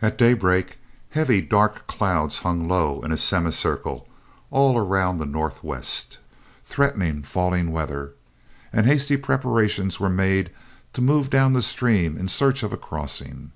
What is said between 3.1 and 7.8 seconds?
a semicircle all around the northwest, threatening falling